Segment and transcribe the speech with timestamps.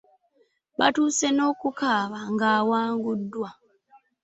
[0.79, 3.49] Baatuuse n’okukaaba ng’awanguddwa.